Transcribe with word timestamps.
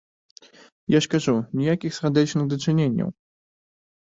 Я 0.97 1.01
ж 1.05 1.11
кажу, 1.13 1.35
ніякіх 1.59 1.91
сардэчных 1.99 2.49
дачыненняў. 2.55 3.13